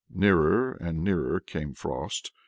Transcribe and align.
Nearer 0.09 0.71
and 0.81 1.03
nearer 1.03 1.39
came 1.39 1.75
Frost. 1.75 2.31